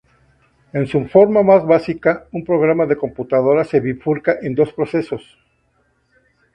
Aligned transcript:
En 0.73 0.87
su 0.87 1.05
forma 1.05 1.43
más 1.43 1.63
básica, 1.63 2.25
un 2.31 2.43
programa 2.43 2.87
de 2.87 2.95
computadora 2.97 3.63
se 3.63 3.79
bifurca 3.79 4.37
en 4.41 4.55
dos 4.55 4.73
procesos. 4.73 5.21